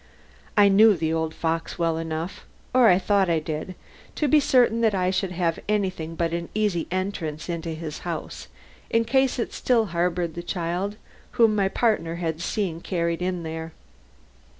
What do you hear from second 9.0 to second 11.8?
case it still harbored the child whom my